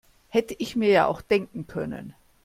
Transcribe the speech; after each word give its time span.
Hätte 0.29 0.55
ich 0.57 0.75
mir 0.75 0.89
ja 0.89 1.05
auch 1.05 1.21
denken 1.21 1.67
können. 1.67 2.15